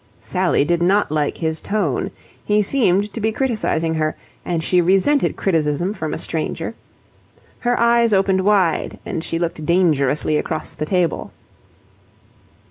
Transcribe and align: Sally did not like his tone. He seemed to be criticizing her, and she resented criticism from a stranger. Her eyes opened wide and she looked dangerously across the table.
Sally 0.19 0.65
did 0.65 0.81
not 0.81 1.11
like 1.11 1.37
his 1.37 1.61
tone. 1.61 2.09
He 2.43 2.63
seemed 2.63 3.13
to 3.13 3.21
be 3.21 3.31
criticizing 3.31 3.93
her, 3.93 4.15
and 4.43 4.63
she 4.63 4.81
resented 4.81 5.35
criticism 5.35 5.93
from 5.93 6.11
a 6.11 6.17
stranger. 6.17 6.73
Her 7.59 7.79
eyes 7.79 8.11
opened 8.11 8.41
wide 8.41 8.97
and 9.05 9.23
she 9.23 9.37
looked 9.37 9.63
dangerously 9.63 10.39
across 10.39 10.73
the 10.73 10.87
table. 10.87 11.31